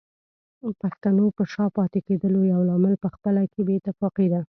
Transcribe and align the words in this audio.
پښتنو 0.81 1.25
په 1.37 1.43
شا 1.53 1.65
پاتې 1.77 1.99
کېدلو 2.07 2.41
يو 2.53 2.61
لامل 2.69 2.93
پخپله 3.05 3.43
کې 3.51 3.61
بې 3.67 3.73
اتفاقي 3.79 4.27
ده 4.31 4.39